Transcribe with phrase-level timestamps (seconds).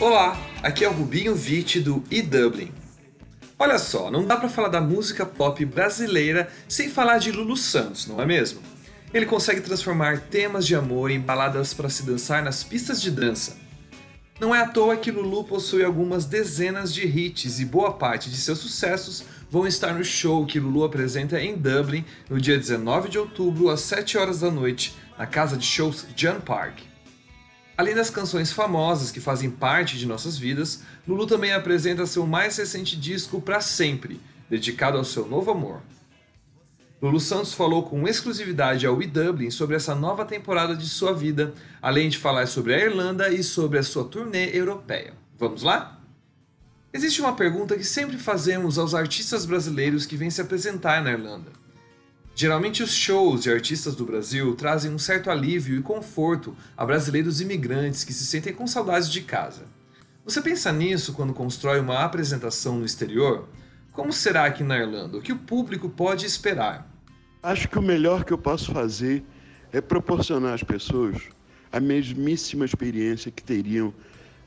[0.00, 2.72] Olá, aqui é o Rubinho Vitti do e-Dublin.
[3.58, 8.06] Olha só, não dá para falar da música pop brasileira sem falar de Lulu Santos,
[8.06, 8.62] não é mesmo?
[9.12, 13.58] Ele consegue transformar temas de amor em baladas para se dançar nas pistas de dança.
[14.40, 18.36] Não é à toa que Lulu possui algumas dezenas de hits e boa parte de
[18.36, 23.18] seus sucessos vão estar no show que Lulu apresenta em Dublin no dia 19 de
[23.18, 26.89] outubro às 7 horas da noite, na casa de shows John Park.
[27.80, 32.58] Além das canções famosas que fazem parte de nossas vidas, Lulu também apresenta seu mais
[32.58, 34.20] recente disco Pra Sempre,
[34.50, 35.80] dedicado ao seu novo amor.
[37.00, 42.10] Lulu Santos falou com exclusividade ao e-Dublin sobre essa nova temporada de sua vida, além
[42.10, 45.14] de falar sobre a Irlanda e sobre a sua turnê europeia.
[45.38, 45.98] Vamos lá?
[46.92, 51.50] Existe uma pergunta que sempre fazemos aos artistas brasileiros que vêm se apresentar na Irlanda.
[52.40, 57.42] Geralmente, os shows de artistas do Brasil trazem um certo alívio e conforto a brasileiros
[57.42, 59.66] imigrantes que se sentem com saudades de casa.
[60.24, 63.46] Você pensa nisso quando constrói uma apresentação no exterior?
[63.92, 65.18] Como será aqui na Irlanda?
[65.18, 66.90] O que o público pode esperar?
[67.42, 69.22] Acho que o melhor que eu posso fazer
[69.70, 71.18] é proporcionar às pessoas
[71.70, 73.92] a mesmíssima experiência que teriam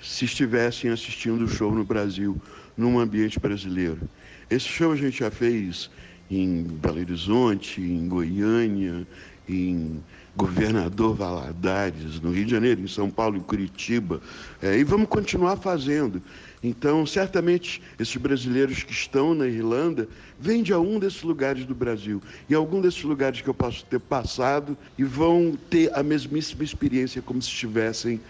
[0.00, 2.40] se estivessem assistindo o show no Brasil,
[2.76, 4.08] num ambiente brasileiro.
[4.48, 5.90] Esse show a gente já fez
[6.30, 9.06] em Belo Horizonte, em Goiânia,
[9.48, 10.00] em
[10.36, 14.20] Governador Valadares, no Rio de Janeiro, em São Paulo, em Curitiba,
[14.62, 16.22] é, e vamos continuar fazendo.
[16.62, 22.22] Então, certamente, esses brasileiros que estão na Irlanda vêm de algum desses lugares do Brasil,
[22.48, 27.20] e algum desses lugares que eu posso ter passado, e vão ter a mesmíssima experiência
[27.20, 28.20] como se estivessem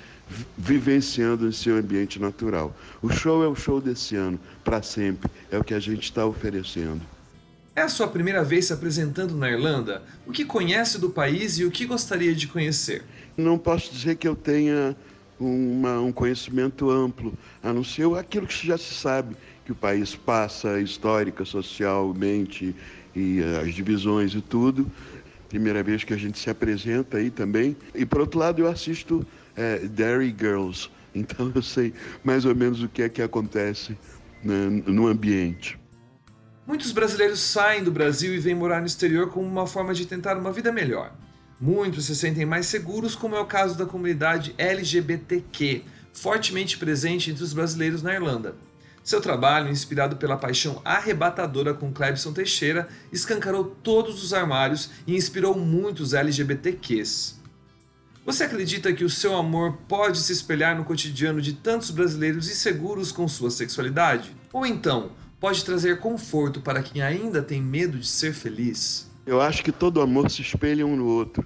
[0.57, 2.75] vivenciando em seu ambiente natural.
[3.03, 6.25] O show é o show desse ano, para sempre, é o que a gente está
[6.25, 7.01] oferecendo.
[7.75, 10.03] É a sua primeira vez se apresentando na Irlanda?
[10.27, 13.05] O que conhece do país e o que gostaria de conhecer?
[13.37, 14.97] Não posso dizer que eu tenha
[15.39, 17.33] uma, um conhecimento amplo,
[17.63, 22.75] a não ser aquilo que já se sabe, que o país passa, histórica, socialmente,
[23.15, 24.91] e as divisões e tudo.
[25.49, 27.77] Primeira vez que a gente se apresenta aí também.
[27.95, 29.27] E por outro lado, eu assisto
[29.57, 33.97] é, Dairy Girls, então eu sei mais ou menos o que é que acontece
[34.45, 35.80] né, no ambiente.
[36.71, 40.39] Muitos brasileiros saem do Brasil e vêm morar no exterior como uma forma de tentar
[40.39, 41.13] uma vida melhor.
[41.61, 45.83] Muitos se sentem mais seguros, como é o caso da comunidade LGBTQ,
[46.13, 48.55] fortemente presente entre os brasileiros na Irlanda.
[49.03, 55.59] Seu trabalho, inspirado pela paixão arrebatadora com Clebson Teixeira, escancarou todos os armários e inspirou
[55.59, 57.41] muitos LGBTQs.
[58.25, 63.11] Você acredita que o seu amor pode se espelhar no cotidiano de tantos brasileiros inseguros
[63.11, 64.37] com sua sexualidade?
[64.53, 69.11] Ou então, pode trazer conforto para quem ainda tem medo de ser feliz?
[69.27, 71.45] Eu acho que todo amor se espelha um no outro.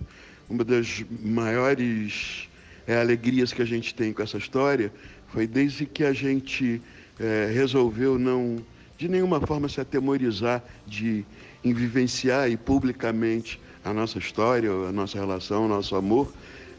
[0.51, 2.49] Uma das maiores
[2.87, 4.93] é, alegrias que a gente tem com essa história
[5.29, 6.83] foi desde que a gente
[7.19, 8.57] é, resolveu não,
[8.99, 11.25] de nenhuma forma, se atemorizar de
[11.63, 16.33] vivenciar e publicamente a nossa história, a nossa relação, o nosso amor.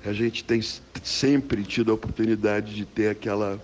[0.06, 0.62] A gente tem
[1.04, 3.60] sempre tido a oportunidade de ter aquela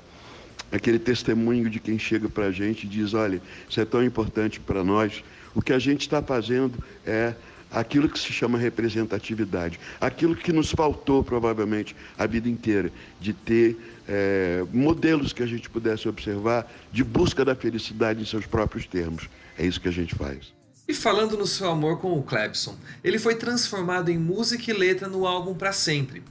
[0.72, 4.60] aquele testemunho de quem chega para a gente e diz: olha, isso é tão importante
[4.60, 5.24] para nós.
[5.54, 7.34] O que a gente está fazendo é
[7.72, 13.78] aquilo que se chama representatividade, aquilo que nos faltou provavelmente a vida inteira, de ter
[14.08, 19.30] é, modelos que a gente pudesse observar de busca da felicidade em seus próprios termos.
[19.58, 20.54] É isso que a gente faz.
[20.88, 25.08] E falando no seu amor com o Clebson, ele foi transformado em música e letra
[25.08, 26.22] no álbum para sempre.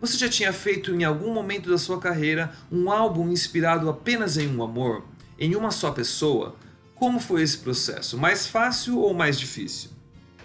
[0.00, 4.48] Você já tinha feito em algum momento da sua carreira um álbum inspirado apenas em
[4.48, 5.04] um amor?
[5.38, 6.56] Em uma só pessoa?
[6.94, 8.16] Como foi esse processo?
[8.16, 9.90] Mais fácil ou mais difícil?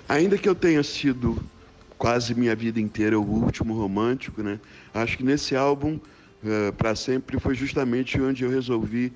[0.09, 1.41] Ainda que eu tenha sido
[1.97, 4.59] quase minha vida inteira o último romântico, né?
[4.93, 6.01] Acho que nesse álbum, uh,
[6.43, 9.13] eh, para sempre, foi justamente onde eu resolvi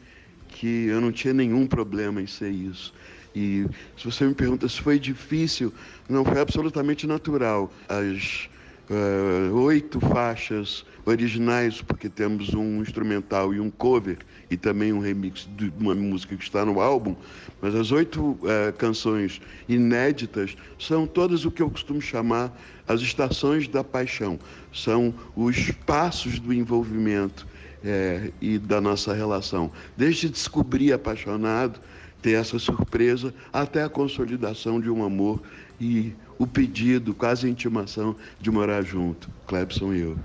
[0.47, 2.93] que eu não tinha nenhum problema em ser isso.
[3.35, 3.65] E
[3.97, 5.73] se você me pergunta se foi difícil,
[6.07, 7.71] não foi absolutamente natural.
[7.87, 8.49] As
[8.89, 14.17] uh, oito faixas originais, porque temos um instrumental e um cover,
[14.49, 17.15] e também um remix de uma música que está no álbum,
[17.61, 22.57] mas as oito uh, canções inéditas são todas o que eu costumo chamar
[22.87, 24.39] as estações da paixão.
[24.73, 27.47] São os passos do envolvimento
[27.83, 29.71] é, e da nossa relação.
[29.95, 31.79] Desde descobrir apaixonado,
[32.21, 35.41] ter essa surpresa, até a consolidação de um amor
[35.79, 40.17] e o pedido, quase a intimação de morar junto, Clebson e eu.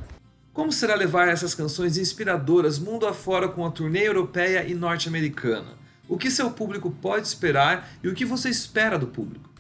[0.52, 5.84] Como será levar essas canções inspiradoras mundo afora com a turnê europeia e norte-americana?
[6.08, 9.50] O que seu público pode esperar e o que você espera do público?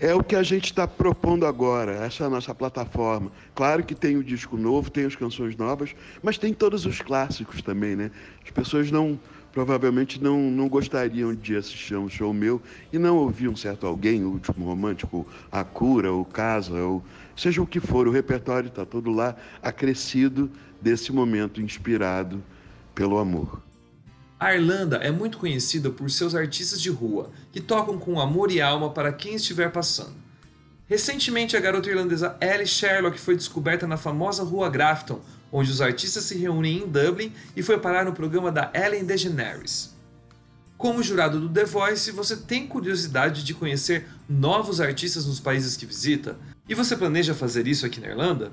[0.00, 3.30] É o que a gente está propondo agora, essa é a nossa plataforma.
[3.54, 7.62] Claro que tem o disco novo, tem as canções novas, mas tem todos os clássicos
[7.62, 8.10] também, né?
[8.44, 9.18] As pessoas não
[9.54, 12.60] provavelmente não, não gostariam de assistir um show meu
[12.92, 17.04] e não ouvir um certo alguém, o último romântico, a cura, o casa, ou
[17.36, 20.50] seja o que for, o repertório está todo lá, acrescido
[20.82, 22.42] desse momento inspirado
[22.96, 23.62] pelo amor.
[24.40, 28.60] A Irlanda é muito conhecida por seus artistas de rua, que tocam com amor e
[28.60, 30.23] alma para quem estiver passando.
[30.94, 35.20] Recentemente, a garota irlandesa Ellie Sherlock foi descoberta na famosa rua Grafton,
[35.50, 39.92] onde os artistas se reúnem em Dublin e foi parar no programa da Ellen DeGeneres.
[40.78, 45.84] Como jurado do The Voice, você tem curiosidade de conhecer novos artistas nos países que
[45.84, 46.36] visita?
[46.68, 48.52] E você planeja fazer isso aqui na Irlanda?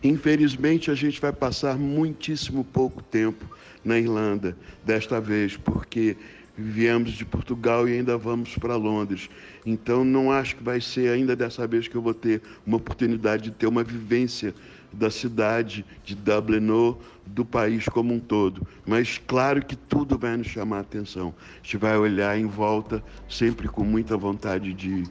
[0.00, 3.44] Infelizmente, a gente vai passar muitíssimo pouco tempo
[3.84, 4.56] na Irlanda
[4.86, 6.16] desta vez, porque
[6.60, 9.28] viemos de Portugal e ainda vamos para Londres.
[9.64, 13.44] Então, não acho que vai ser ainda dessa vez que eu vou ter uma oportunidade
[13.44, 14.54] de ter uma vivência
[14.92, 18.66] da cidade de Dublin ou do país como um todo.
[18.86, 21.34] Mas claro que tudo vai nos chamar a atenção.
[21.38, 25.04] A gente vai olhar em volta sempre com muita vontade de,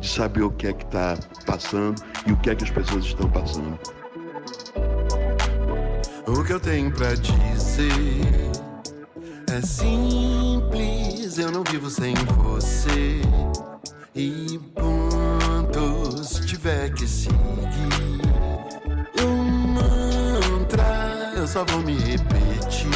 [0.00, 3.04] de saber o que é que está passando e o que é que as pessoas
[3.04, 3.78] estão passando.
[6.26, 8.71] O que eu tenho para dizer
[9.52, 13.20] é simples, eu não vivo sem você.
[14.14, 17.32] E ponto, se tiver que seguir
[19.22, 19.42] um
[19.74, 22.88] mantra, eu só vou me repetir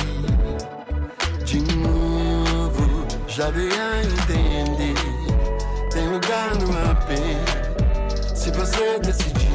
[1.45, 3.07] de novo.
[3.29, 4.95] Já dei a entender,
[5.93, 7.11] tem lugar no AP.
[8.35, 9.51] Se você decidir,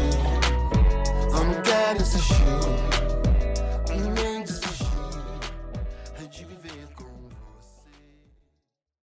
[1.31, 3.00] eu não quero insistir.